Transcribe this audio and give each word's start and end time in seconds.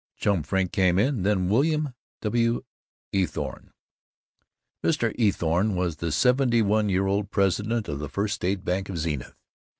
Chum 0.17 0.41
Frink 0.41 0.71
came 0.71 0.97
in, 0.97 1.21
then 1.21 1.47
William 1.47 1.93
W. 2.23 2.63
Eathorne. 3.13 3.71
Mr. 4.83 5.13
Eathorne 5.19 5.75
was 5.75 5.97
the 5.97 6.11
seventy 6.11 6.57
year 6.91 7.05
old 7.05 7.29
president 7.29 7.87
of 7.87 7.99
the 7.99 8.09
First 8.09 8.33
State 8.33 8.65
Bank 8.65 8.89
of 8.89 8.97
Zenith. 8.97 9.35